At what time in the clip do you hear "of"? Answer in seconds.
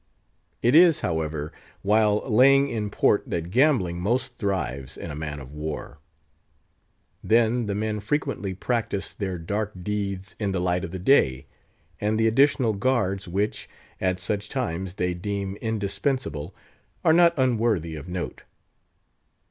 5.39-5.53, 10.83-10.89, 17.95-18.07